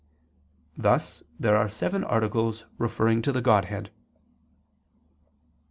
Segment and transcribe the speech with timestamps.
[0.75, 3.91] Thus there are seven articles referring to the Godhead.